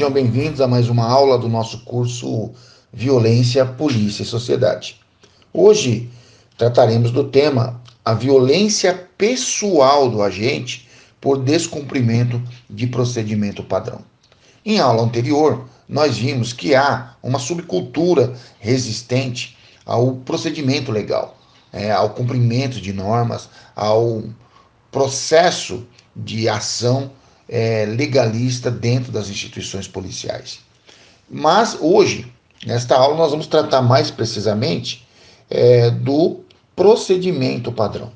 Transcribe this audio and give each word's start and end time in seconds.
Sejam 0.00 0.14
bem-vindos 0.14 0.62
a 0.62 0.66
mais 0.66 0.88
uma 0.88 1.04
aula 1.04 1.36
do 1.36 1.46
nosso 1.46 1.80
curso 1.84 2.52
Violência, 2.90 3.66
Polícia 3.66 4.22
e 4.22 4.26
Sociedade. 4.26 4.98
Hoje 5.52 6.08
trataremos 6.56 7.10
do 7.10 7.24
tema 7.24 7.82
a 8.02 8.14
violência 8.14 8.94
pessoal 9.18 10.08
do 10.08 10.22
agente 10.22 10.88
por 11.20 11.36
descumprimento 11.36 12.42
de 12.70 12.86
procedimento 12.86 13.62
padrão. 13.62 14.00
Em 14.64 14.80
aula 14.80 15.02
anterior, 15.02 15.68
nós 15.86 16.16
vimos 16.16 16.54
que 16.54 16.74
há 16.74 17.14
uma 17.22 17.38
subcultura 17.38 18.32
resistente 18.58 19.54
ao 19.84 20.14
procedimento 20.14 20.90
legal, 20.90 21.36
é, 21.70 21.92
ao 21.92 22.08
cumprimento 22.08 22.80
de 22.80 22.90
normas, 22.90 23.50
ao 23.76 24.22
processo 24.90 25.86
de 26.16 26.48
ação 26.48 27.10
é, 27.50 27.84
legalista 27.84 28.70
dentro 28.70 29.10
das 29.10 29.28
instituições 29.28 29.88
policiais. 29.88 30.60
Mas 31.28 31.76
hoje, 31.80 32.32
nesta 32.64 32.96
aula, 32.96 33.16
nós 33.16 33.32
vamos 33.32 33.48
tratar 33.48 33.82
mais 33.82 34.08
precisamente 34.08 35.04
é, 35.50 35.90
do 35.90 36.44
procedimento 36.76 37.72
padrão. 37.72 38.12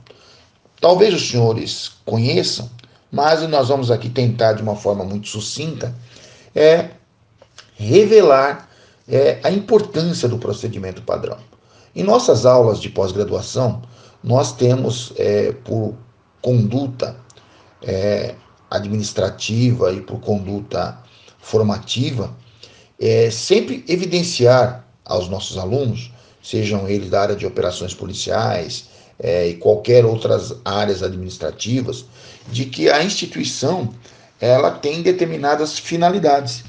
Talvez 0.81 1.13
os 1.13 1.29
senhores 1.29 1.93
conheçam, 2.05 2.71
mas 3.11 3.43
nós 3.49 3.69
vamos 3.69 3.91
aqui 3.91 4.09
tentar 4.09 4.53
de 4.53 4.63
uma 4.63 4.77
forma 4.77 5.05
muito 5.05 5.29
sucinta 5.29 5.95
é 6.55 6.91
revelar 7.75 8.69
é, 9.09 9.41
a 9.43 9.51
importância 9.51 10.29
do 10.29 10.39
procedimento 10.39 11.03
padrão. 11.03 11.39
Em 11.97 12.05
nossas 12.05 12.47
aulas 12.47 12.81
de 12.81 12.89
pós-graduação, 12.89 13.83
nós 14.23 14.53
temos 14.53 15.13
é, 15.17 15.53
por 15.53 15.95
conduta 16.41 17.17
é, 17.83 18.35
administrativa 18.77 19.93
e 19.93 20.01
por 20.01 20.21
conduta 20.21 20.99
formativa, 21.39 22.35
é 23.01 23.31
sempre 23.31 23.85
evidenciar 23.89 24.85
aos 25.05 25.29
nossos 25.29 25.59
alunos, 25.59 26.11
sejam 26.43 26.89
eles 26.89 27.11
da 27.11 27.23
área 27.23 27.37
de 27.37 27.47
operações 27.47 27.95
policiais 27.95 28.87
é, 29.19 29.49
e 29.49 29.55
qualquer 29.55 30.05
outras 30.05 30.55
áreas 30.65 31.03
administrativas, 31.03 32.05
de 32.51 32.67
que 32.67 32.91
a 32.91 33.03
instituição 33.03 33.93
ela 34.41 34.71
tem 34.71 35.03
determinadas 35.03 35.79
finalidades, 35.79 36.65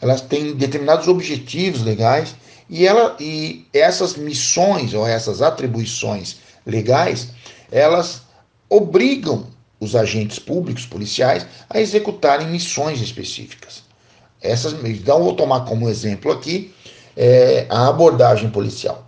ela 0.00 0.18
tem 0.18 0.54
determinados 0.54 1.08
objetivos 1.08 1.82
legais 1.82 2.34
e 2.68 2.86
ela 2.86 3.16
e 3.20 3.66
essas 3.72 4.16
missões 4.16 4.94
ou 4.94 5.06
essas 5.06 5.42
atribuições 5.42 6.36
legais 6.66 7.28
elas 7.70 8.22
obrigam 8.68 9.46
os 9.80 9.96
agentes 9.96 10.38
públicos, 10.38 10.86
policiais, 10.86 11.46
a 11.68 11.80
executarem 11.80 12.48
missões 12.48 13.00
específicas. 13.00 13.82
Essas, 14.40 14.72
então, 14.84 15.22
vou 15.22 15.34
tomar 15.34 15.64
como 15.64 15.88
exemplo 15.88 16.30
aqui 16.30 16.74
é, 17.16 17.66
a 17.68 17.88
abordagem 17.88 18.50
policial. 18.50 19.06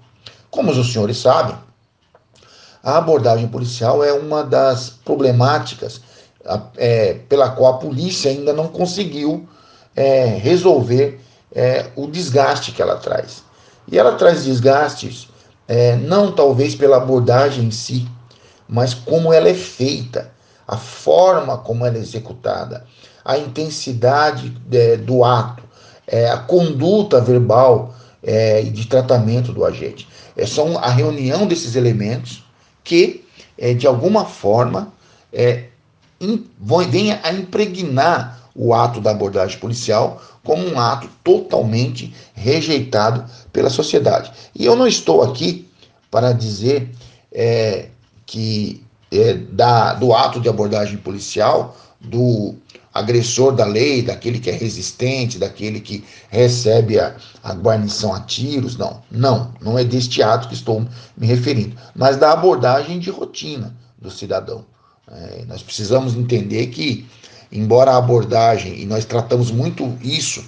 Como 0.50 0.70
os 0.70 0.92
senhores 0.92 1.18
sabem, 1.18 1.56
a 2.82 2.98
abordagem 2.98 3.48
policial 3.48 4.02
é 4.02 4.12
uma 4.12 4.42
das 4.42 4.90
problemáticas 4.90 6.00
é, 6.76 7.14
pela 7.28 7.50
qual 7.50 7.74
a 7.74 7.78
polícia 7.78 8.30
ainda 8.30 8.52
não 8.52 8.68
conseguiu 8.68 9.48
é, 9.94 10.24
resolver 10.40 11.20
é, 11.52 11.86
o 11.96 12.06
desgaste 12.06 12.72
que 12.72 12.80
ela 12.80 12.96
traz. 12.96 13.42
E 13.90 13.98
ela 13.98 14.12
traz 14.12 14.44
desgastes 14.44 15.28
é, 15.66 15.96
não 15.96 16.32
talvez 16.32 16.74
pela 16.74 16.98
abordagem 16.98 17.64
em 17.64 17.70
si, 17.70 18.08
mas 18.68 18.94
como 18.94 19.32
ela 19.32 19.48
é 19.48 19.54
feita 19.54 20.30
a 20.66 20.76
forma 20.76 21.58
como 21.58 21.84
ela 21.86 21.96
é 21.96 22.00
executada, 22.00 22.84
a 23.24 23.38
intensidade 23.38 24.56
é, 24.72 24.96
do 24.96 25.24
ato, 25.24 25.62
é, 26.06 26.28
a 26.28 26.38
conduta 26.38 27.20
verbal 27.20 27.94
é, 28.22 28.62
de 28.62 28.86
tratamento 28.86 29.52
do 29.52 29.64
agente. 29.64 30.08
É 30.36 30.46
só 30.46 30.76
a 30.78 30.90
reunião 30.90 31.46
desses 31.46 31.76
elementos 31.76 32.44
que, 32.84 33.24
é, 33.58 33.74
de 33.74 33.86
alguma 33.86 34.24
forma, 34.24 34.92
é, 35.32 35.64
in, 36.20 36.44
venha 36.88 37.20
a 37.22 37.32
impregnar 37.32 38.40
o 38.54 38.72
ato 38.72 39.00
da 39.00 39.10
abordagem 39.10 39.58
policial 39.58 40.22
como 40.42 40.66
um 40.66 40.78
ato 40.78 41.08
totalmente 41.22 42.14
rejeitado 42.34 43.24
pela 43.52 43.68
sociedade. 43.68 44.32
E 44.54 44.64
eu 44.64 44.76
não 44.76 44.86
estou 44.86 45.22
aqui 45.22 45.68
para 46.10 46.32
dizer 46.32 46.90
é, 47.32 47.88
que 48.24 48.85
é, 49.10 49.34
da, 49.34 49.94
do 49.94 50.14
ato 50.14 50.40
de 50.40 50.48
abordagem 50.48 50.96
policial, 50.96 51.76
do 52.00 52.54
agressor 52.92 53.52
da 53.52 53.64
lei, 53.64 54.02
daquele 54.02 54.38
que 54.38 54.50
é 54.50 54.52
resistente, 54.54 55.38
daquele 55.38 55.80
que 55.80 56.04
recebe 56.30 56.98
a, 56.98 57.14
a 57.42 57.52
guarnição 57.52 58.14
a 58.14 58.20
tiros, 58.20 58.76
não, 58.76 59.02
não, 59.10 59.52
não 59.60 59.78
é 59.78 59.84
deste 59.84 60.22
ato 60.22 60.48
que 60.48 60.54
estou 60.54 60.84
me 61.16 61.26
referindo, 61.26 61.76
mas 61.94 62.16
da 62.16 62.32
abordagem 62.32 62.98
de 62.98 63.10
rotina 63.10 63.74
do 63.98 64.10
cidadão. 64.10 64.64
É, 65.08 65.44
nós 65.46 65.62
precisamos 65.62 66.14
entender 66.14 66.66
que, 66.68 67.06
embora 67.52 67.92
a 67.92 67.98
abordagem, 67.98 68.80
e 68.80 68.86
nós 68.86 69.04
tratamos 69.04 69.50
muito 69.50 69.96
isso 70.02 70.44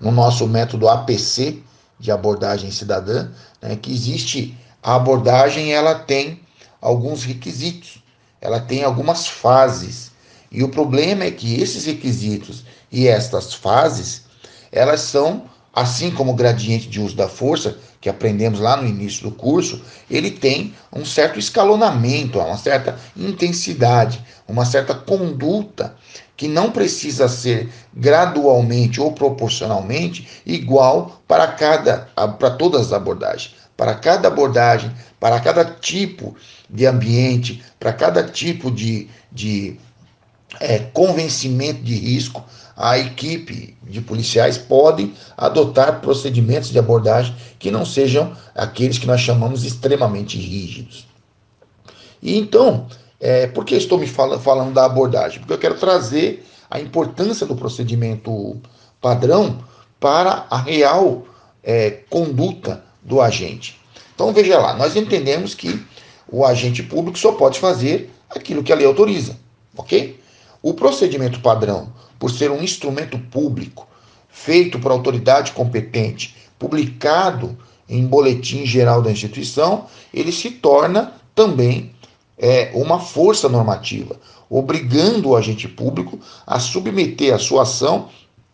no 0.00 0.10
nosso 0.10 0.48
método 0.48 0.88
APC 0.88 1.62
de 1.98 2.10
abordagem 2.10 2.70
cidadã, 2.70 3.28
né, 3.60 3.76
que 3.76 3.92
existe 3.92 4.56
a 4.82 4.96
abordagem, 4.96 5.72
ela 5.72 5.94
tem 5.94 6.40
alguns 6.80 7.24
requisitos, 7.24 8.02
ela 8.40 8.60
tem 8.60 8.82
algumas 8.82 9.26
fases. 9.26 10.10
E 10.50 10.62
o 10.62 10.68
problema 10.68 11.24
é 11.24 11.30
que 11.30 11.60
esses 11.60 11.84
requisitos 11.84 12.64
e 12.90 13.06
estas 13.06 13.54
fases, 13.54 14.24
elas 14.72 15.00
são, 15.00 15.44
assim 15.72 16.10
como 16.10 16.32
o 16.32 16.36
gradiente 16.36 16.88
de 16.88 17.00
uso 17.00 17.14
da 17.14 17.28
força, 17.28 17.78
que 18.00 18.08
aprendemos 18.08 18.58
lá 18.58 18.76
no 18.76 18.88
início 18.88 19.24
do 19.24 19.30
curso, 19.30 19.82
ele 20.10 20.30
tem 20.30 20.74
um 20.90 21.04
certo 21.04 21.38
escalonamento, 21.38 22.38
uma 22.38 22.56
certa 22.56 22.98
intensidade, 23.14 24.24
uma 24.48 24.64
certa 24.64 24.94
conduta 24.94 25.94
que 26.36 26.48
não 26.48 26.70
precisa 26.70 27.28
ser 27.28 27.68
gradualmente 27.92 28.98
ou 28.98 29.12
proporcionalmente 29.12 30.26
igual 30.46 31.22
para 31.28 31.46
cada 31.48 32.08
para 32.16 32.50
todas 32.50 32.86
as 32.86 32.92
abordagens. 32.94 33.59
Para 33.80 33.94
cada 33.94 34.28
abordagem, 34.28 34.94
para 35.18 35.40
cada 35.40 35.64
tipo 35.64 36.36
de 36.68 36.84
ambiente, 36.84 37.64
para 37.78 37.94
cada 37.94 38.22
tipo 38.22 38.70
de, 38.70 39.08
de 39.32 39.80
é, 40.60 40.80
convencimento 40.80 41.82
de 41.82 41.94
risco, 41.94 42.44
a 42.76 42.98
equipe 42.98 43.74
de 43.82 44.02
policiais 44.02 44.58
pode 44.58 45.14
adotar 45.34 46.02
procedimentos 46.02 46.68
de 46.68 46.78
abordagem 46.78 47.34
que 47.58 47.70
não 47.70 47.86
sejam 47.86 48.36
aqueles 48.54 48.98
que 48.98 49.06
nós 49.06 49.22
chamamos 49.22 49.64
extremamente 49.64 50.36
rígidos. 50.36 51.08
E 52.20 52.38
então, 52.38 52.86
é, 53.18 53.46
por 53.46 53.64
que 53.64 53.76
estou 53.76 53.98
me 53.98 54.06
fal 54.06 54.38
falando 54.40 54.74
da 54.74 54.84
abordagem? 54.84 55.38
Porque 55.38 55.54
eu 55.54 55.58
quero 55.58 55.78
trazer 55.78 56.46
a 56.70 56.78
importância 56.78 57.46
do 57.46 57.56
procedimento 57.56 58.60
padrão 59.00 59.64
para 59.98 60.44
a 60.50 60.58
real 60.58 61.24
é, 61.64 62.02
conduta 62.10 62.89
do 63.02 63.20
agente. 63.20 63.78
Então 64.14 64.32
veja 64.32 64.58
lá, 64.58 64.74
nós 64.74 64.96
entendemos 64.96 65.54
que 65.54 65.80
o 66.28 66.44
agente 66.44 66.82
público 66.82 67.18
só 67.18 67.32
pode 67.32 67.58
fazer 67.58 68.10
aquilo 68.28 68.62
que 68.62 68.72
a 68.72 68.76
lei 68.76 68.86
autoriza, 68.86 69.38
ok? 69.76 70.20
O 70.62 70.74
procedimento 70.74 71.40
padrão, 71.40 71.92
por 72.18 72.30
ser 72.30 72.50
um 72.50 72.62
instrumento 72.62 73.18
público, 73.18 73.88
feito 74.28 74.78
por 74.78 74.92
autoridade 74.92 75.52
competente, 75.52 76.36
publicado 76.58 77.56
em 77.88 78.06
boletim 78.06 78.66
geral 78.66 79.00
da 79.00 79.10
instituição, 79.10 79.86
ele 80.12 80.30
se 80.30 80.50
torna 80.50 81.14
também 81.34 81.92
é, 82.36 82.70
uma 82.74 83.00
força 83.00 83.48
normativa, 83.48 84.20
obrigando 84.48 85.30
o 85.30 85.36
agente 85.36 85.66
público 85.66 86.18
a 86.46 86.60
submeter 86.60 87.34
a 87.34 87.38
sua 87.38 87.62
ação 87.62 88.08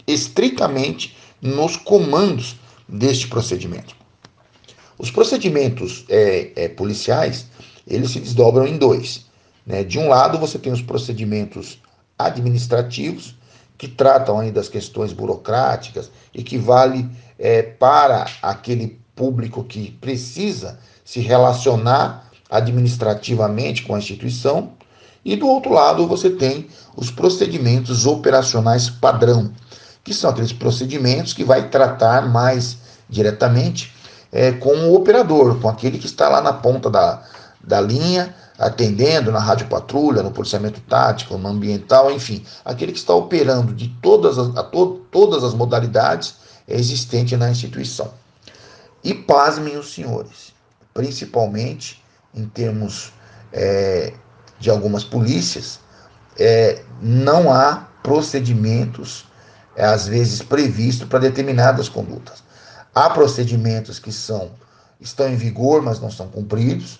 estritamente 0.06 1.16
nos 1.42 1.76
comandos 1.76 2.56
deste 2.88 3.26
procedimento. 3.26 3.95
Os 4.98 5.10
procedimentos 5.10 6.04
é, 6.08 6.52
é, 6.56 6.69
policiais, 6.69 7.46
eles 7.87 8.10
se 8.10 8.20
desdobram 8.20 8.66
em 8.66 8.78
dois. 8.78 9.26
Né? 9.66 9.84
De 9.84 9.98
um 9.98 10.08
lado, 10.08 10.38
você 10.38 10.58
tem 10.58 10.72
os 10.72 10.82
procedimentos 10.82 11.78
administrativos, 12.19 13.34
que 13.78 13.88
tratam 13.88 14.38
aí 14.38 14.50
das 14.50 14.69
questões 14.69 15.12
burocráticas 15.12 16.10
e 16.34 16.43
que 16.43 16.56
vale 16.56 17.08
é, 17.38 17.62
para 17.62 18.26
aquele 18.40 18.98
público 19.14 19.62
que 19.64 19.90
precisa 20.00 20.78
se 21.04 21.20
relacionar 21.20 22.31
administrativamente 22.50 23.82
com 23.82 23.94
a 23.94 23.99
instituição. 23.99 24.72
E 25.25 25.37
do 25.37 25.46
outro 25.46 25.72
lado, 25.72 26.06
você 26.06 26.31
tem 26.31 26.69
os 26.96 27.10
procedimentos 27.10 28.06
operacionais 28.06 28.88
padrão, 28.88 29.52
que 30.02 30.14
são 30.14 30.31
aqueles 30.31 30.52
procedimentos 30.52 31.32
que 31.32 31.44
vai 31.44 31.69
tratar 31.69 32.28
mais 32.31 32.78
diretamente 33.08 33.92
é, 34.32 34.52
com 34.52 34.75
o 34.75 34.94
operador, 34.94 35.61
com 35.61 35.69
aquele 35.69 35.99
que 35.99 36.06
está 36.06 36.28
lá 36.28 36.40
na 36.40 36.52
ponta 36.52 36.90
da, 36.90 37.23
da 37.62 37.81
linha, 37.81 38.34
atendendo 38.58 39.31
na 39.31 39.38
rádio 39.38 39.69
patrulha, 39.69 40.23
no 40.23 40.31
policiamento 40.31 40.81
tático, 40.81 41.37
no 41.37 41.49
ambiental, 41.49 42.11
enfim, 42.11 42.44
aquele 42.64 42.93
que 42.93 42.99
está 42.99 43.14
operando 43.14 43.75
de 43.75 43.88
todas 44.00 44.38
as, 44.38 44.49
to, 44.70 45.06
todas 45.11 45.44
as 45.44 45.55
modalidades 45.55 46.37
existentes 46.67 47.38
na 47.38 47.50
instituição. 47.50 48.12
E 49.05 49.14
pasmem 49.14 49.76
os 49.76 49.93
senhores, 49.93 50.55
principalmente 50.93 52.02
em 52.34 52.46
termos 52.46 53.12
é, 53.52 54.12
de 54.58 54.70
algumas 54.70 55.05
polícias, 55.05 55.81
é, 56.38 56.82
não 57.00 57.52
há 57.52 57.88
procedimentos, 58.02 59.26
é, 59.75 59.84
às 59.84 60.06
vezes, 60.06 60.43
previstos 60.43 61.08
para 61.08 61.19
determinadas 61.19 61.88
condutas. 61.88 62.45
Há 62.96 63.10
procedimentos 63.10 63.98
que 63.98 64.10
são 64.10 64.52
estão 64.98 65.28
em 65.28 65.37
vigor, 65.37 65.82
mas 65.82 66.00
não 66.00 66.10
são 66.10 66.28
cumpridos. 66.28 66.98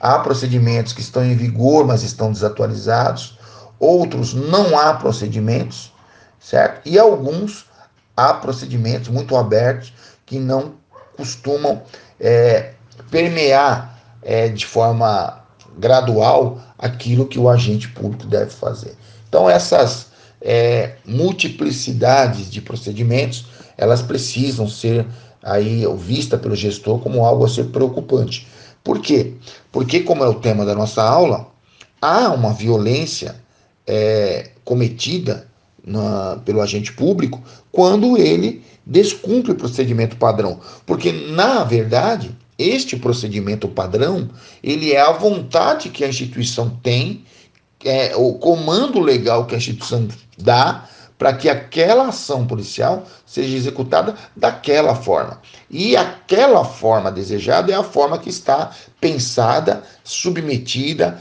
Há 0.00 0.18
procedimentos 0.18 0.92
que 0.92 1.00
estão 1.00 1.24
em 1.24 1.36
vigor, 1.36 1.86
mas 1.86 2.02
estão 2.02 2.32
desatualizados. 2.32 3.38
Outros 3.78 4.34
não 4.34 4.76
há 4.76 4.94
procedimentos, 4.94 5.92
certo? 6.40 6.80
E 6.84 6.98
alguns 6.98 7.66
há 8.16 8.34
procedimentos 8.34 9.10
muito 9.10 9.36
abertos 9.36 9.92
que 10.26 10.40
não 10.40 10.74
costumam 11.16 11.82
é, 12.18 12.72
permear 13.08 13.96
é, 14.22 14.48
de 14.48 14.66
forma 14.66 15.40
gradual 15.78 16.60
aquilo 16.76 17.28
que 17.28 17.38
o 17.38 17.48
agente 17.48 17.86
público 17.90 18.26
deve 18.26 18.50
fazer. 18.50 18.96
Então, 19.28 19.48
essas 19.48 20.08
é, 20.40 20.96
multiplicidades 21.06 22.50
de 22.50 22.60
procedimentos, 22.60 23.46
elas 23.76 24.02
precisam 24.02 24.68
ser 24.68 25.06
aí 25.42 25.84
vista 25.96 26.36
pelo 26.36 26.56
gestor 26.56 26.98
como 27.00 27.24
algo 27.24 27.44
a 27.44 27.48
ser 27.48 27.64
preocupante. 27.64 28.46
Por 28.82 29.00
quê? 29.00 29.34
Porque, 29.70 30.00
como 30.00 30.24
é 30.24 30.28
o 30.28 30.34
tema 30.34 30.64
da 30.64 30.74
nossa 30.74 31.02
aula, 31.02 31.48
há 32.00 32.30
uma 32.30 32.52
violência 32.52 33.36
é, 33.86 34.50
cometida 34.64 35.46
na, 35.84 36.40
pelo 36.44 36.60
agente 36.60 36.92
público 36.92 37.42
quando 37.70 38.16
ele 38.16 38.62
descumpre 38.86 39.52
o 39.52 39.56
procedimento 39.56 40.16
padrão. 40.16 40.60
Porque, 40.86 41.12
na 41.12 41.64
verdade, 41.64 42.34
este 42.58 42.96
procedimento 42.96 43.68
padrão, 43.68 44.28
ele 44.62 44.92
é 44.92 45.00
a 45.00 45.12
vontade 45.12 45.90
que 45.90 46.04
a 46.04 46.08
instituição 46.08 46.70
tem, 46.82 47.24
é, 47.84 48.16
o 48.16 48.34
comando 48.34 48.98
legal 49.00 49.46
que 49.46 49.54
a 49.54 49.58
instituição 49.58 50.08
dá 50.36 50.88
para 51.18 51.32
que 51.32 51.48
aquela 51.48 52.08
ação 52.08 52.46
policial 52.46 53.04
seja 53.26 53.56
executada 53.56 54.14
daquela 54.36 54.94
forma. 54.94 55.40
E 55.68 55.96
aquela 55.96 56.64
forma 56.64 57.10
desejada 57.10 57.72
é 57.72 57.74
a 57.74 57.82
forma 57.82 58.18
que 58.18 58.30
está 58.30 58.70
pensada, 59.00 59.82
submetida, 60.04 61.20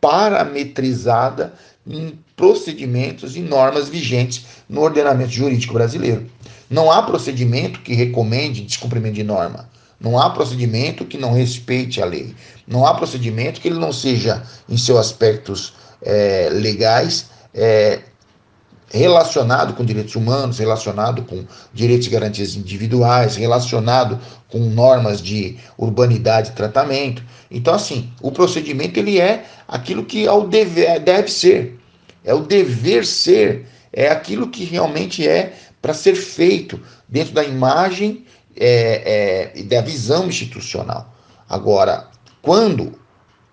parametrizada 0.00 1.54
em 1.86 2.18
procedimentos 2.36 3.34
e 3.36 3.40
normas 3.40 3.88
vigentes 3.88 4.44
no 4.68 4.82
ordenamento 4.82 5.32
jurídico 5.32 5.72
brasileiro. 5.72 6.26
Não 6.68 6.92
há 6.92 7.02
procedimento 7.02 7.80
que 7.80 7.94
recomende 7.94 8.62
descumprimento 8.62 9.14
de 9.14 9.24
norma. 9.24 9.68
Não 9.98 10.18
há 10.18 10.30
procedimento 10.30 11.04
que 11.04 11.16
não 11.16 11.32
respeite 11.32 12.00
a 12.00 12.04
lei. 12.04 12.34
Não 12.66 12.86
há 12.86 12.94
procedimento 12.94 13.60
que 13.60 13.68
ele 13.68 13.78
não 13.78 13.92
seja, 13.92 14.42
em 14.68 14.76
seus 14.76 14.98
aspectos 14.98 15.72
é, 16.02 16.50
legais, 16.52 17.30
é, 17.54 18.00
relacionado 18.90 19.74
com 19.74 19.84
direitos 19.84 20.14
humanos, 20.14 20.58
relacionado 20.58 21.22
com 21.22 21.44
direitos 21.72 22.06
e 22.06 22.10
garantias 22.10 22.56
individuais, 22.56 23.36
relacionado 23.36 24.18
com 24.48 24.58
normas 24.58 25.20
de 25.20 25.56
urbanidade 25.76 26.50
e 26.50 26.54
tratamento. 26.54 27.22
Então, 27.50 27.74
assim, 27.74 28.10
o 28.22 28.32
procedimento 28.32 28.98
ele 28.98 29.20
é 29.20 29.44
aquilo 29.66 30.04
que 30.04 30.26
é 30.26 30.32
o 30.32 30.46
dever, 30.46 31.00
deve 31.00 31.30
ser, 31.30 31.78
é 32.24 32.32
o 32.32 32.40
dever 32.40 33.04
ser, 33.04 33.66
é 33.92 34.08
aquilo 34.08 34.48
que 34.48 34.64
realmente 34.64 35.26
é 35.26 35.52
para 35.80 35.94
ser 35.94 36.14
feito 36.14 36.80
dentro 37.08 37.34
da 37.34 37.44
imagem 37.44 38.24
é, 38.56 39.52
é, 39.54 39.58
e 39.58 39.62
da 39.62 39.80
visão 39.80 40.26
institucional. 40.26 41.14
Agora, 41.48 42.08
quando 42.42 42.98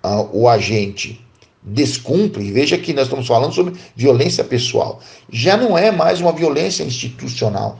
ah, 0.03 0.21
o 0.31 0.47
agente 0.47 1.24
descumpre, 1.65 2.51
veja 2.51 2.77
que 2.77 2.93
nós 2.93 3.05
estamos 3.05 3.27
falando 3.27 3.53
sobre 3.53 3.73
violência 3.95 4.43
pessoal. 4.43 4.99
Já 5.31 5.57
não 5.57 5.77
é 5.77 5.91
mais 5.91 6.21
uma 6.21 6.31
violência 6.31 6.83
institucional, 6.83 7.79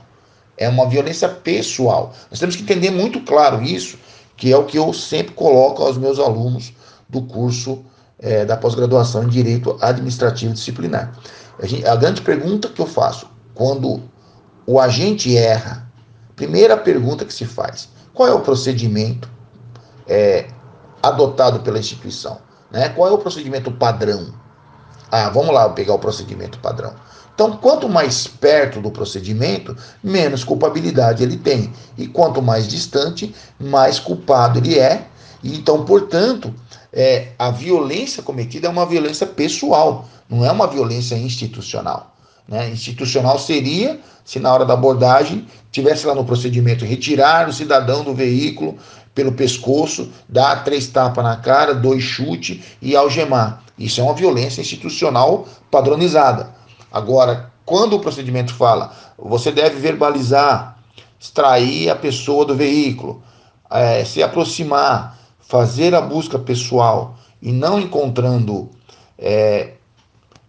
é 0.58 0.68
uma 0.68 0.88
violência 0.88 1.28
pessoal. 1.28 2.12
Nós 2.30 2.40
temos 2.40 2.56
que 2.56 2.62
entender 2.62 2.90
muito 2.90 3.20
claro 3.20 3.62
isso, 3.62 3.96
que 4.36 4.52
é 4.52 4.56
o 4.56 4.64
que 4.64 4.76
eu 4.76 4.92
sempre 4.92 5.32
coloco 5.34 5.82
aos 5.82 5.96
meus 5.96 6.18
alunos 6.18 6.72
do 7.08 7.22
curso 7.22 7.84
é, 8.18 8.44
da 8.44 8.56
pós-graduação 8.56 9.24
em 9.24 9.28
Direito 9.28 9.78
Administrativo 9.80 10.52
Disciplinar. 10.52 11.12
A, 11.58 11.66
gente, 11.66 11.86
a 11.86 11.94
grande 11.94 12.22
pergunta 12.22 12.68
que 12.68 12.80
eu 12.80 12.86
faço, 12.86 13.28
quando 13.54 14.02
o 14.66 14.80
agente 14.80 15.36
erra, 15.36 15.88
primeira 16.34 16.76
pergunta 16.76 17.24
que 17.24 17.32
se 17.32 17.44
faz, 17.44 17.88
qual 18.12 18.28
é 18.28 18.32
o 18.32 18.40
procedimento 18.40 19.30
é, 20.08 20.46
adotado 21.02 21.60
pela 21.60 21.78
instituição? 21.78 22.45
Né? 22.70 22.88
Qual 22.90 23.08
é 23.08 23.12
o 23.12 23.18
procedimento 23.18 23.70
padrão? 23.70 24.32
Ah, 25.10 25.30
vamos 25.30 25.54
lá 25.54 25.68
pegar 25.70 25.94
o 25.94 25.98
procedimento 25.98 26.58
padrão. 26.58 26.94
Então, 27.34 27.52
quanto 27.58 27.86
mais 27.88 28.26
perto 28.26 28.80
do 28.80 28.90
procedimento, 28.90 29.76
menos 30.02 30.42
culpabilidade 30.42 31.22
ele 31.22 31.36
tem. 31.36 31.70
E 31.96 32.06
quanto 32.06 32.40
mais 32.40 32.66
distante, 32.66 33.34
mais 33.60 33.98
culpado 33.98 34.58
ele 34.58 34.78
é. 34.78 35.06
Então, 35.44 35.84
portanto, 35.84 36.52
é, 36.92 37.28
a 37.38 37.50
violência 37.50 38.22
cometida 38.22 38.68
é 38.68 38.70
uma 38.70 38.86
violência 38.86 39.26
pessoal, 39.26 40.08
não 40.30 40.46
é 40.46 40.50
uma 40.50 40.66
violência 40.66 41.14
institucional. 41.14 42.16
Né? 42.48 42.70
Institucional 42.70 43.38
seria 43.38 44.00
se 44.24 44.40
na 44.40 44.52
hora 44.52 44.64
da 44.64 44.72
abordagem 44.72 45.46
tivesse 45.70 46.06
lá 46.06 46.14
no 46.14 46.24
procedimento 46.24 46.86
retirar 46.86 47.48
o 47.48 47.52
cidadão 47.52 48.02
do 48.02 48.14
veículo 48.14 48.78
pelo 49.16 49.32
pescoço, 49.32 50.10
dar 50.28 50.62
três 50.62 50.86
tapas 50.88 51.24
na 51.24 51.36
cara, 51.36 51.74
dois 51.74 52.04
chutes 52.04 52.60
e 52.82 52.94
algemar. 52.94 53.62
Isso 53.78 53.98
é 53.98 54.04
uma 54.04 54.12
violência 54.12 54.60
institucional 54.60 55.48
padronizada. 55.70 56.54
Agora, 56.92 57.50
quando 57.64 57.94
o 57.94 58.00
procedimento 58.00 58.52
fala, 58.52 58.92
você 59.18 59.50
deve 59.50 59.76
verbalizar, 59.76 60.78
extrair 61.18 61.88
a 61.88 61.96
pessoa 61.96 62.44
do 62.44 62.54
veículo, 62.54 63.22
é, 63.70 64.04
se 64.04 64.22
aproximar, 64.22 65.18
fazer 65.40 65.94
a 65.94 66.00
busca 66.02 66.38
pessoal 66.38 67.16
e 67.40 67.52
não 67.52 67.80
encontrando 67.80 68.68
é, 69.18 69.72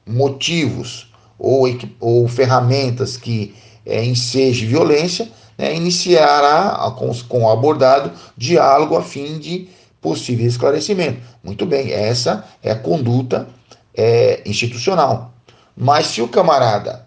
motivos 0.06 1.10
ou, 1.40 1.64
ou 2.02 2.28
ferramentas 2.28 3.16
que 3.16 3.56
é, 3.86 4.04
enseje 4.04 4.66
violência, 4.66 5.32
né, 5.58 5.76
iniciará 5.76 6.92
com, 6.98 7.12
com 7.28 7.44
o 7.44 7.50
abordado 7.50 8.12
diálogo 8.38 8.96
a 8.96 9.02
fim 9.02 9.40
de 9.40 9.70
possível 10.00 10.46
esclarecimento. 10.46 11.20
Muito 11.44 11.66
bem, 11.66 11.92
essa 11.92 12.46
é 12.62 12.72
a 12.72 12.76
conduta 12.76 13.48
é, 13.96 14.42
institucional. 14.46 15.34
Mas 15.76 16.08
se 16.08 16.22
o 16.22 16.28
camarada, 16.28 17.06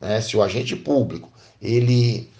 né, 0.00 0.20
se 0.20 0.36
o 0.36 0.42
agente 0.42 0.76
público, 0.76 1.28
ele 1.60 2.30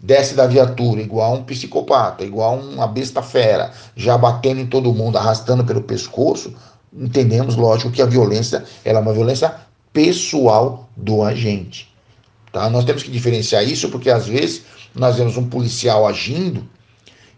desce 0.00 0.34
da 0.34 0.46
viatura 0.46 1.00
igual 1.00 1.34
um 1.34 1.42
psicopata, 1.42 2.24
igual 2.24 2.56
uma 2.56 2.86
besta 2.86 3.20
fera, 3.22 3.72
já 3.96 4.16
batendo 4.16 4.60
em 4.60 4.66
todo 4.66 4.94
mundo, 4.94 5.18
arrastando 5.18 5.64
pelo 5.64 5.82
pescoço, 5.82 6.54
entendemos, 6.92 7.56
lógico, 7.56 7.90
que 7.90 8.00
a 8.00 8.06
violência 8.06 8.64
ela 8.84 9.00
é 9.00 9.02
uma 9.02 9.12
violência 9.12 9.54
pessoal 9.92 10.88
do 10.96 11.22
agente. 11.22 11.92
Tá? 12.52 12.70
Nós 12.70 12.84
temos 12.84 13.02
que 13.02 13.10
diferenciar 13.10 13.64
isso 13.64 13.88
porque 13.88 14.10
às 14.10 14.26
vezes 14.26 14.62
nós 14.94 15.16
vemos 15.16 15.36
um 15.36 15.48
policial 15.48 16.06
agindo 16.06 16.68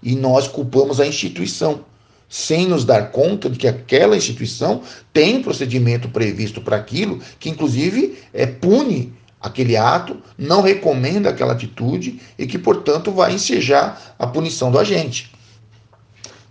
e 0.03 0.15
nós 0.15 0.49
culpamos 0.49 1.01
a 1.01 1.07
instituição, 1.07 1.85
sem 2.29 2.67
nos 2.67 2.85
dar 2.85 3.11
conta 3.11 3.51
de 3.51 3.59
que 3.59 3.67
aquela 3.67 4.17
instituição 4.17 4.83
tem 5.13 5.43
procedimento 5.43 6.09
previsto 6.09 6.61
para 6.61 6.77
aquilo, 6.77 7.21
que 7.39 7.51
inclusive 7.51 8.19
é, 8.33 8.47
pune 8.47 9.13
aquele 9.41 9.77
ato, 9.77 10.21
não 10.37 10.61
recomenda 10.61 11.31
aquela 11.31 11.55
atitude 11.55 12.21
e 12.39 12.47
que, 12.47 12.59
portanto, 12.59 13.11
vai 13.11 13.33
ensejar 13.33 14.15
a 14.19 14.27
punição 14.27 14.71
do 14.71 14.79
agente. 14.79 15.33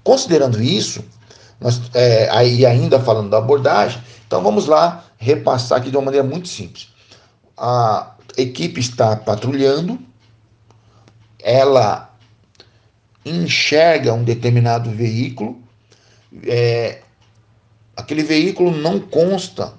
Considerando 0.03 0.61
isso, 0.61 1.03
nós, 1.61 1.81
é, 1.93 2.27
aí 2.31 2.65
ainda 2.65 2.99
falando 2.99 3.29
da 3.29 3.37
abordagem, 3.37 4.01
então 4.25 4.41
vamos 4.41 4.65
lá 4.65 5.05
repassar 5.17 5.79
aqui 5.79 5.91
de 5.91 5.97
uma 5.97 6.05
maneira 6.05 6.25
muito 6.25 6.47
simples. 6.47 6.89
A 7.57 8.15
equipe 8.37 8.79
está 8.79 9.15
patrulhando, 9.15 9.99
ela 11.41 12.13
enxerga 13.25 14.13
um 14.13 14.23
determinado 14.23 14.89
veículo, 14.89 15.61
é, 16.45 17.01
aquele 17.95 18.23
veículo 18.23 18.71
não 18.71 18.99
consta 18.99 19.73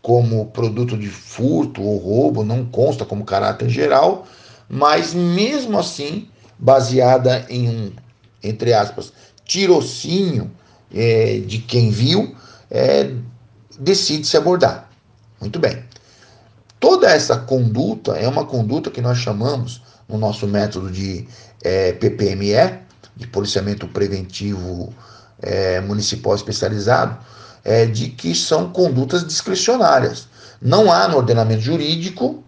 como 0.00 0.46
produto 0.46 0.96
de 0.96 1.08
furto 1.08 1.82
ou 1.82 1.98
roubo, 1.98 2.44
não 2.44 2.64
consta 2.64 3.04
como 3.04 3.24
caráter 3.24 3.68
geral, 3.68 4.26
mas 4.68 5.12
mesmo 5.12 5.78
assim, 5.78 6.28
baseada 6.58 7.46
em 7.48 7.68
um, 7.68 7.92
entre 8.42 8.72
aspas, 8.72 9.12
tirocínio 9.44 10.50
é, 10.94 11.40
de 11.40 11.58
quem 11.58 11.90
viu, 11.90 12.34
é, 12.70 13.10
decide 13.78 14.26
se 14.26 14.36
abordar. 14.36 14.90
Muito 15.40 15.58
bem. 15.58 15.82
Toda 16.80 17.10
essa 17.10 17.36
conduta 17.36 18.12
é 18.12 18.28
uma 18.28 18.44
conduta 18.44 18.90
que 18.90 19.00
nós 19.00 19.18
chamamos, 19.18 19.82
no 20.08 20.18
nosso 20.18 20.46
método 20.46 20.90
de 20.90 21.26
é, 21.62 21.92
PPME, 21.92 22.78
de 23.16 23.26
policiamento 23.26 23.86
preventivo 23.88 24.92
é, 25.42 25.80
municipal 25.80 26.34
especializado, 26.34 27.18
é, 27.64 27.86
de 27.86 28.08
que 28.10 28.34
são 28.34 28.70
condutas 28.70 29.26
discricionárias. 29.26 30.28
Não 30.60 30.90
há 30.90 31.08
no 31.08 31.18
ordenamento 31.18 31.60
jurídico 31.60 32.42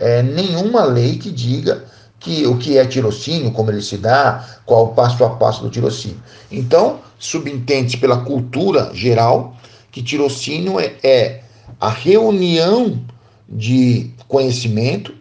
é, 0.00 0.22
nenhuma 0.22 0.84
lei 0.84 1.18
que 1.18 1.30
diga 1.30 1.84
que 2.18 2.46
o 2.46 2.56
que 2.56 2.78
é 2.78 2.86
tirocínio, 2.86 3.50
como 3.50 3.70
ele 3.70 3.82
se 3.82 3.96
dá, 3.96 4.46
qual 4.64 4.86
o 4.86 4.88
passo 4.94 5.24
a 5.24 5.30
passo 5.30 5.62
do 5.62 5.70
tirocínio. 5.70 6.22
Então, 6.50 7.00
subentende 7.18 7.96
pela 7.96 8.24
cultura 8.24 8.90
geral 8.94 9.56
que 9.90 10.02
tirocínio 10.02 10.78
é, 10.80 10.94
é 11.02 11.42
a 11.80 11.90
reunião 11.90 13.04
de 13.48 14.10
conhecimento, 14.28 15.14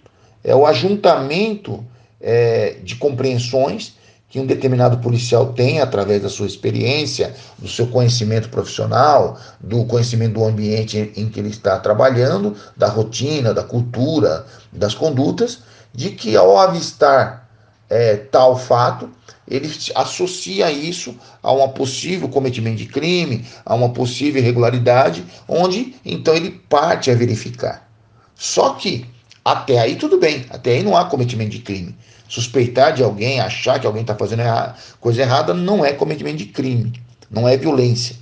é 0.44 0.56
o 0.56 0.66
ajuntamento 0.66 1.86
é, 2.20 2.78
de 2.84 2.96
compreensões 2.96 3.94
que 4.30 4.40
um 4.40 4.46
determinado 4.46 5.00
policial 5.00 5.52
tem 5.52 5.82
através 5.82 6.22
da 6.22 6.30
sua 6.30 6.48
experiência, 6.48 7.36
do 7.60 7.68
seu 7.68 7.88
conhecimento 7.88 8.48
profissional, 8.48 9.38
do 9.60 9.84
conhecimento 9.84 10.36
do 10.36 10.46
ambiente 10.46 11.12
em 11.18 11.30
que 11.30 11.40
ele 11.40 11.50
está 11.50 11.78
trabalhando, 11.78 12.56
da 12.78 12.88
rotina, 12.88 13.54
da 13.54 13.64
cultura, 13.64 14.46
das 14.72 14.96
condutas, 14.96 15.60
de 15.94 16.12
que 16.12 16.38
ao 16.38 16.58
avistar 16.58 17.50
é, 17.90 18.16
tal 18.16 18.58
fato, 18.58 19.10
ele 19.46 19.70
associa 19.96 20.72
isso 20.72 21.14
a 21.44 21.52
um 21.52 21.68
possível 21.68 22.30
cometimento 22.30 22.78
de 22.78 22.86
crime, 22.86 23.46
a 23.66 23.76
uma 23.76 23.90
possível 23.90 24.42
irregularidade, 24.42 25.26
onde 25.46 25.94
então 26.06 26.34
ele 26.34 26.52
parte 26.70 27.12
a 27.12 27.16
verificar. 27.16 27.86
Só 28.34 28.76
que 28.76 29.06
até 29.44 29.80
aí 29.80 29.96
tudo 29.96 30.18
bem, 30.18 30.46
até 30.50 30.72
aí 30.72 30.84
não 30.84 30.96
há 30.96 31.06
cometimento 31.06 31.52
de 31.52 31.60
crime. 31.60 31.96
Suspeitar 32.28 32.94
de 32.94 33.04
alguém, 33.04 33.42
achar 33.42 33.80
que 33.80 33.88
alguém 33.88 34.04
está 34.04 34.16
fazendo 34.16 34.42
erra 34.42 34.76
coisa 35.00 35.22
errada, 35.22 35.54
não 35.54 35.84
é 35.84 35.92
cometimento 35.92 36.38
de 36.38 36.46
crime, 36.46 36.94
não 37.30 37.48
é 37.48 37.58
violência. 37.58 38.16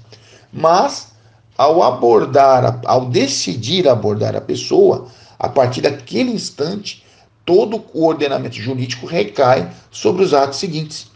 Mas 0.51 1.09
ao 1.57 1.83
abordar, 1.83 2.79
ao 2.85 3.05
decidir 3.05 3.87
abordar 3.87 4.35
a 4.35 4.41
pessoa, 4.41 5.07
a 5.37 5.49
partir 5.49 5.81
daquele 5.81 6.31
instante, 6.31 7.03
todo 7.45 7.83
o 7.93 8.05
ordenamento 8.05 8.55
jurídico 8.55 9.05
recai 9.05 9.69
sobre 9.91 10.23
os 10.23 10.33
atos 10.33 10.59
seguintes. 10.59 11.07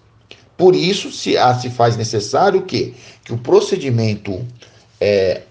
Por 0.57 0.75
isso, 0.75 1.11
se, 1.11 1.37
ah, 1.37 1.55
se 1.55 1.69
faz 1.69 1.97
necessário 1.97 2.59
o 2.59 2.63
quê? 2.63 2.93
Que 3.23 3.33
o 3.33 3.37
procedimento 3.37 4.45
é, 4.99 5.43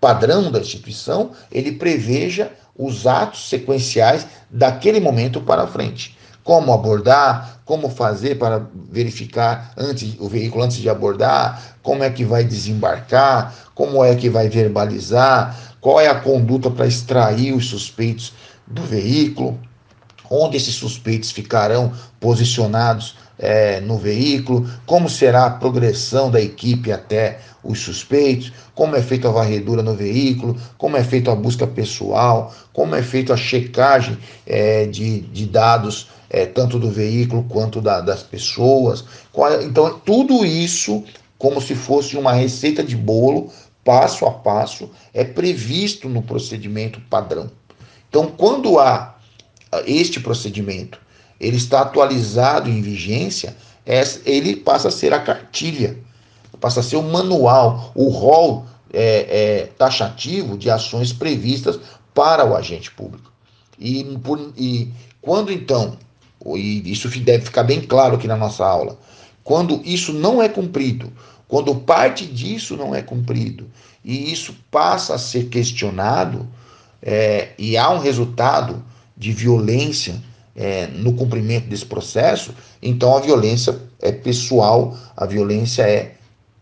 padrão 0.00 0.50
da 0.50 0.60
instituição, 0.60 1.32
ele 1.50 1.72
preveja 1.72 2.52
os 2.76 3.06
atos 3.06 3.48
sequenciais 3.48 4.26
daquele 4.50 5.00
momento 5.00 5.40
para 5.40 5.66
frente. 5.66 6.16
Como 6.44 6.72
abordar, 6.72 7.60
como 7.64 7.90
fazer 7.90 8.38
para 8.38 8.66
verificar 8.90 9.72
antes 9.76 10.14
o 10.18 10.28
veículo 10.28 10.64
antes 10.64 10.78
de 10.78 10.88
abordar, 10.88 11.76
como 11.82 12.02
é 12.02 12.08
que 12.08 12.24
vai 12.24 12.44
desembarcar, 12.44 13.54
como 13.74 14.02
é 14.02 14.14
que 14.14 14.30
vai 14.30 14.48
verbalizar, 14.48 15.54
qual 15.80 16.00
é 16.00 16.06
a 16.06 16.20
conduta 16.20 16.70
para 16.70 16.86
extrair 16.86 17.52
os 17.52 17.66
suspeitos 17.66 18.32
do 18.66 18.82
veículo, 18.82 19.58
onde 20.30 20.56
esses 20.56 20.74
suspeitos 20.74 21.30
ficarão 21.30 21.92
posicionados 22.20 23.16
é, 23.38 23.80
no 23.80 23.96
veículo, 23.96 24.68
como 24.84 25.08
será 25.08 25.46
a 25.46 25.50
progressão 25.50 26.30
da 26.30 26.40
equipe 26.40 26.90
até 26.90 27.38
os 27.62 27.80
suspeitos, 27.80 28.52
como 28.74 28.96
é 28.96 29.02
feita 29.02 29.28
a 29.28 29.32
varredura 29.32 29.82
no 29.82 29.94
veículo, 29.94 30.56
como 30.76 30.96
é 30.96 31.04
feita 31.04 31.32
a 31.32 31.36
busca 31.36 31.66
pessoal, 31.66 32.54
como 32.72 32.94
é 32.94 33.02
feita 33.02 33.34
a 33.34 33.36
checagem 33.36 34.16
é, 34.46 34.86
de, 34.86 35.20
de 35.20 35.46
dados 35.46 36.08
é, 36.30 36.46
tanto 36.46 36.78
do 36.78 36.90
veículo 36.90 37.44
quanto 37.44 37.80
da, 37.80 38.00
das 38.00 38.22
pessoas. 38.22 39.04
É, 39.34 39.64
então, 39.64 39.98
tudo 40.04 40.44
isso, 40.44 41.04
como 41.38 41.60
se 41.60 41.74
fosse 41.74 42.16
uma 42.16 42.32
receita 42.32 42.82
de 42.82 42.96
bolo, 42.96 43.50
passo 43.84 44.26
a 44.26 44.30
passo, 44.30 44.90
é 45.14 45.24
previsto 45.24 46.08
no 46.08 46.22
procedimento 46.22 47.00
padrão. 47.08 47.50
Então, 48.08 48.26
quando 48.26 48.78
há 48.78 49.16
este 49.86 50.20
procedimento 50.20 50.98
ele 51.40 51.56
está 51.56 51.82
atualizado 51.82 52.68
em 52.68 52.82
vigência, 52.82 53.56
é, 53.86 54.02
ele 54.24 54.56
passa 54.56 54.88
a 54.88 54.90
ser 54.90 55.12
a 55.12 55.20
cartilha, 55.20 55.98
passa 56.60 56.80
a 56.80 56.82
ser 56.82 56.96
o 56.96 57.02
manual, 57.02 57.92
o 57.94 58.08
rol 58.08 58.66
é, 58.92 59.60
é, 59.60 59.66
taxativo 59.78 60.56
de 60.58 60.70
ações 60.70 61.12
previstas 61.12 61.78
para 62.14 62.44
o 62.44 62.56
agente 62.56 62.90
público. 62.90 63.32
E, 63.78 64.02
por, 64.22 64.52
e 64.56 64.92
quando 65.22 65.52
então, 65.52 65.96
e 66.54 66.90
isso 66.90 67.08
deve 67.20 67.44
ficar 67.44 67.62
bem 67.62 67.80
claro 67.80 68.16
aqui 68.16 68.26
na 68.26 68.36
nossa 68.36 68.64
aula, 68.66 68.98
quando 69.44 69.80
isso 69.84 70.12
não 70.12 70.42
é 70.42 70.48
cumprido, 70.48 71.12
quando 71.46 71.74
parte 71.74 72.26
disso 72.26 72.76
não 72.76 72.94
é 72.94 73.00
cumprido, 73.00 73.70
e 74.04 74.32
isso 74.32 74.54
passa 74.70 75.14
a 75.14 75.18
ser 75.18 75.48
questionado, 75.48 76.46
é, 77.00 77.50
e 77.56 77.76
há 77.76 77.88
um 77.90 77.98
resultado 77.98 78.84
de 79.16 79.32
violência 79.32 80.20
é, 80.58 80.88
no 80.88 81.12
cumprimento 81.12 81.68
desse 81.68 81.86
processo, 81.86 82.52
então 82.82 83.16
a 83.16 83.20
violência 83.20 83.78
é 84.02 84.10
pessoal, 84.10 84.98
a 85.16 85.24
violência 85.24 85.82
é 85.82 86.14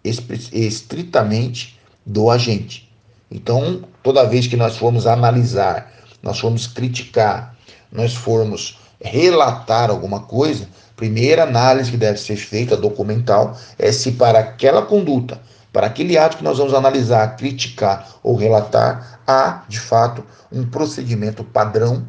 estritamente 0.05 1.81
do 2.05 2.31
agente. 2.31 2.93
Então, 3.31 3.83
toda 4.03 4.29
vez 4.29 4.47
que 4.47 4.57
nós 4.57 4.77
formos 4.77 5.07
analisar, 5.07 5.91
nós 6.23 6.39
formos 6.39 6.67
criticar, 6.67 7.57
nós 7.91 8.15
formos 8.15 8.79
relatar 9.01 9.89
alguma 9.91 10.21
coisa, 10.21 10.69
primeira 10.95 11.45
análise 11.45 11.91
que 11.91 11.97
deve 11.97 12.19
ser 12.19 12.37
feita, 12.37 12.77
documental, 12.77 13.57
é 13.79 13.91
se 13.91 14.13
para 14.13 14.41
aquela 14.41 14.83
conduta, 14.83 15.41
para 15.73 15.87
aquele 15.87 16.19
ato 16.19 16.37
que 16.37 16.45
nós 16.45 16.59
vamos 16.59 16.75
analisar, 16.75 17.35
criticar 17.37 18.07
ou 18.23 18.37
relatar, 18.37 19.21
há, 19.27 19.65
de 19.69 19.81
fato, 19.81 20.23
um 20.53 20.67
procedimento 20.67 21.43
padrão 21.43 22.07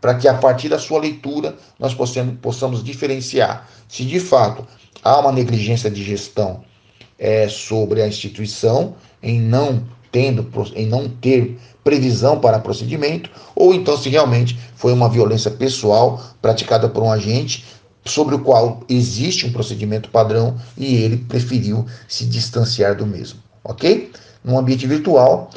para 0.00 0.14
que 0.14 0.28
a 0.28 0.34
partir 0.34 0.68
da 0.68 0.78
sua 0.78 1.00
leitura 1.00 1.56
nós 1.78 1.94
possamos, 1.94 2.36
possamos 2.40 2.84
diferenciar 2.84 3.68
se 3.88 4.04
de 4.04 4.20
fato 4.20 4.66
há 5.02 5.18
uma 5.20 5.32
negligência 5.32 5.90
de 5.90 6.02
gestão 6.02 6.62
é, 7.18 7.48
sobre 7.48 8.02
a 8.02 8.08
instituição 8.08 8.94
em 9.22 9.40
não 9.40 9.84
tendo 10.10 10.48
em 10.74 10.86
não 10.86 11.08
ter 11.08 11.58
previsão 11.84 12.40
para 12.40 12.58
procedimento 12.58 13.30
ou 13.54 13.74
então 13.74 13.96
se 13.96 14.08
realmente 14.08 14.58
foi 14.74 14.92
uma 14.92 15.08
violência 15.08 15.50
pessoal 15.50 16.22
praticada 16.40 16.88
por 16.88 17.02
um 17.02 17.10
agente 17.10 17.64
sobre 18.04 18.34
o 18.34 18.38
qual 18.38 18.80
existe 18.88 19.46
um 19.46 19.52
procedimento 19.52 20.08
padrão 20.08 20.56
e 20.76 20.96
ele 20.96 21.18
preferiu 21.18 21.84
se 22.08 22.24
distanciar 22.24 22.96
do 22.96 23.06
mesmo, 23.06 23.40
ok? 23.62 24.10
No 24.42 24.58
ambiente 24.58 24.86
virtual 24.86 25.50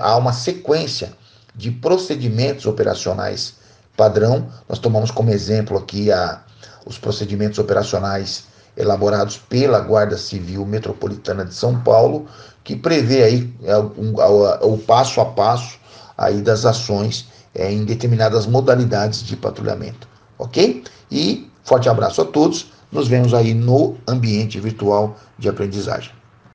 há 0.00 0.16
uma 0.16 0.32
sequência 0.32 1.12
de 1.54 1.70
procedimentos 1.70 2.66
operacionais 2.66 3.56
padrão. 3.98 4.46
Nós 4.68 4.78
tomamos 4.78 5.10
como 5.10 5.30
exemplo 5.30 5.76
aqui 5.76 6.10
a, 6.12 6.40
os 6.86 6.96
procedimentos 6.96 7.58
operacionais 7.58 8.44
elaborados 8.76 9.36
pela 9.36 9.80
Guarda 9.80 10.16
Civil 10.16 10.64
Metropolitana 10.64 11.44
de 11.44 11.52
São 11.52 11.80
Paulo, 11.80 12.26
que 12.62 12.76
prevê 12.76 13.24
aí 13.24 13.54
é, 13.64 13.76
o 13.76 14.78
passo 14.78 15.20
a 15.20 15.24
passo 15.26 15.78
aí 16.16 16.40
das 16.40 16.64
ações 16.64 17.26
é, 17.52 17.72
em 17.72 17.84
determinadas 17.84 18.46
modalidades 18.46 19.22
de 19.24 19.36
patrulhamento, 19.36 20.06
ok? 20.38 20.84
E 21.10 21.50
forte 21.64 21.88
abraço 21.88 22.22
a 22.22 22.24
todos. 22.24 22.70
Nos 22.90 23.08
vemos 23.08 23.34
aí 23.34 23.52
no 23.52 23.96
ambiente 24.06 24.60
virtual 24.60 25.16
de 25.38 25.48
aprendizagem. 25.48 26.17